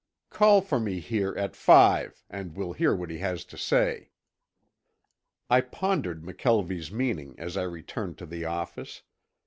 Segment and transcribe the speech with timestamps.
[0.31, 4.09] "Call for me here at five and we'll hear what he has to say."
[5.47, 9.03] I pondered McKelvie's meaning as I returned to the office.